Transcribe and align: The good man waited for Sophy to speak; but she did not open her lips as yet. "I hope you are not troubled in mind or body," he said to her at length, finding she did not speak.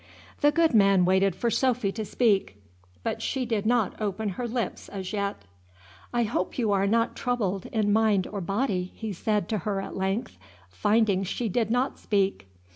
The 0.39 0.51
good 0.51 0.73
man 0.73 1.05
waited 1.05 1.35
for 1.35 1.51
Sophy 1.51 1.91
to 1.91 2.03
speak; 2.03 2.55
but 3.03 3.21
she 3.21 3.45
did 3.45 3.67
not 3.67 4.01
open 4.01 4.29
her 4.29 4.47
lips 4.47 4.89
as 4.89 5.13
yet. 5.13 5.43
"I 6.11 6.23
hope 6.23 6.57
you 6.57 6.71
are 6.71 6.87
not 6.87 7.15
troubled 7.15 7.67
in 7.67 7.93
mind 7.93 8.25
or 8.25 8.41
body," 8.41 8.91
he 8.95 9.13
said 9.13 9.47
to 9.49 9.59
her 9.59 9.79
at 9.79 9.95
length, 9.95 10.39
finding 10.71 11.23
she 11.23 11.49
did 11.49 11.69
not 11.69 11.99
speak. 11.99 12.47